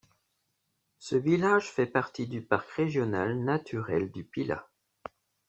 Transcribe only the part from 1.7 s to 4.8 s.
fait partie du parc régional naturel du Pilat.